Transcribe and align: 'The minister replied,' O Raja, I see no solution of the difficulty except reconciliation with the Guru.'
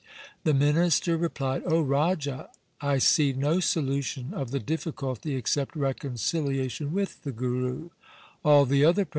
'The 0.45 0.55
minister 0.55 1.15
replied,' 1.15 1.61
O 1.71 1.79
Raja, 1.83 2.49
I 2.81 2.97
see 2.97 3.33
no 3.33 3.59
solution 3.59 4.33
of 4.33 4.49
the 4.49 4.59
difficulty 4.59 5.35
except 5.35 5.75
reconciliation 5.75 6.91
with 6.91 7.21
the 7.21 7.31
Guru.' 7.31 7.89